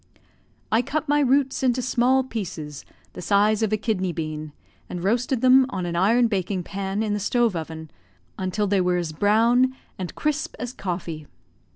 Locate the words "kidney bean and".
3.77-5.03